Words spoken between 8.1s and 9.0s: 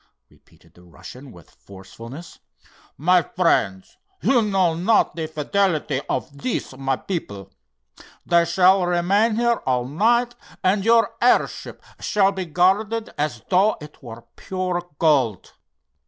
They shall